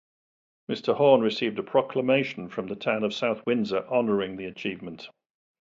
Mr. 0.67 0.95
Haun 0.97 1.21
received 1.21 1.59
a 1.59 1.61
proclamation 1.61 2.49
from 2.49 2.65
the 2.65 2.75
town 2.75 3.03
of 3.03 3.13
South 3.13 3.43
Windsor 3.45 3.85
honoring 3.87 4.35
the 4.35 4.45
achievement. 4.45 5.11